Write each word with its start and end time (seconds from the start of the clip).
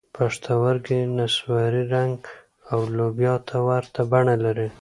پښتورګي 0.15 0.99
نسواري 1.17 1.83
رنګ 1.95 2.19
او 2.71 2.79
لوبیا 2.95 3.35
ته 3.47 3.57
ورته 3.67 4.01
بڼه 4.11 4.35
لري. 4.45 4.67